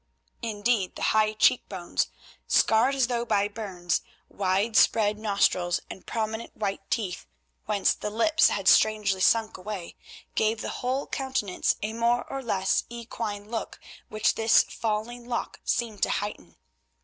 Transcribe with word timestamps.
Indeed, 0.41 0.95
the 0.95 1.03
high 1.13 1.33
cheekbones, 1.33 2.07
scarred 2.47 2.95
as 2.95 3.05
though 3.05 3.23
by 3.23 3.47
burns, 3.47 4.01
wide 4.29 4.75
spread 4.75 5.19
nostrils 5.19 5.79
and 5.91 6.07
prominent 6.07 6.57
white 6.57 6.81
teeth, 6.89 7.27
whence 7.67 7.93
the 7.93 8.09
lips 8.09 8.49
had 8.49 8.67
strangely 8.67 9.21
sunk 9.21 9.57
away, 9.59 9.95
gave 10.33 10.61
the 10.61 10.69
whole 10.81 11.05
countenance 11.05 11.75
a 11.83 11.93
more 11.93 12.25
or 12.33 12.41
less 12.41 12.83
equine 12.89 13.51
look 13.51 13.79
which 14.09 14.33
this 14.33 14.63
falling 14.63 15.25
lock 15.29 15.59
seemed 15.63 16.01
to 16.01 16.09
heighten. 16.09 16.55